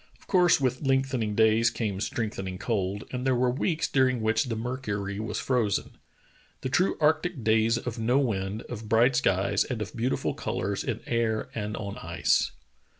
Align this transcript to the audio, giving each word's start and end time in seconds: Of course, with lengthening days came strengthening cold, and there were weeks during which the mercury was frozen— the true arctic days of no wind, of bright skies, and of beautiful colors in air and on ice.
Of 0.17 0.25
course, 0.25 0.59
with 0.59 0.81
lengthening 0.81 1.35
days 1.35 1.69
came 1.69 2.01
strengthening 2.01 2.57
cold, 2.57 3.03
and 3.11 3.23
there 3.23 3.35
were 3.35 3.51
weeks 3.51 3.87
during 3.87 4.19
which 4.19 4.45
the 4.45 4.55
mercury 4.55 5.19
was 5.19 5.39
frozen— 5.39 5.91
the 6.61 6.69
true 6.69 6.97
arctic 6.99 7.43
days 7.43 7.77
of 7.77 7.99
no 7.99 8.17
wind, 8.17 8.63
of 8.63 8.89
bright 8.89 9.15
skies, 9.15 9.63
and 9.63 9.79
of 9.79 9.95
beautiful 9.95 10.33
colors 10.33 10.83
in 10.83 11.01
air 11.05 11.51
and 11.53 11.77
on 11.77 11.99
ice. 11.99 12.49